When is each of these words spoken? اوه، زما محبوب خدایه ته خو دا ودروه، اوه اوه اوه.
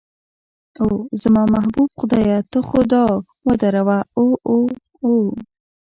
اوه، 0.81 0.99
زما 1.21 1.43
محبوب 1.55 1.89
خدایه 1.99 2.39
ته 2.51 2.59
خو 2.67 2.79
دا 2.91 3.03
ودروه، 3.47 3.99
اوه 4.19 4.35
اوه 4.51 4.71
اوه. 5.05 5.31